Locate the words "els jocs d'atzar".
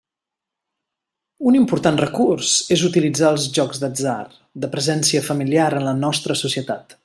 3.35-4.19